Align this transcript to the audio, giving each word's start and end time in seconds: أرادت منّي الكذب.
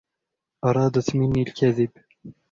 أرادت 0.65 1.15
منّي 1.15 1.41
الكذب. 1.41 1.89